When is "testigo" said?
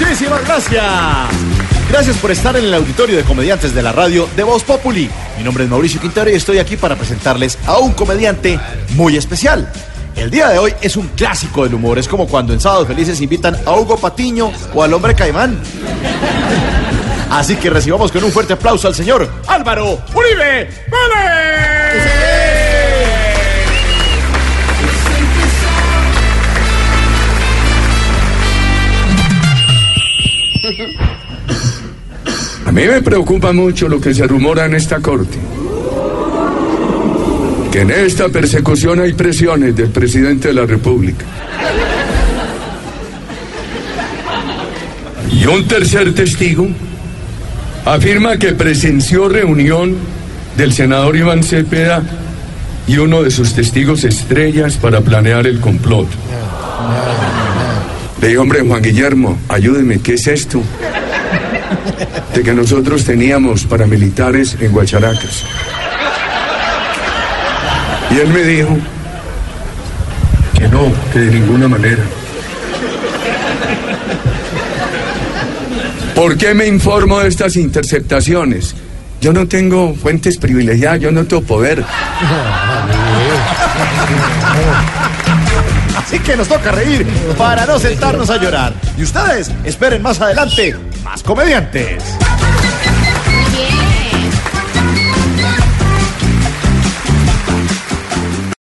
46.14-46.68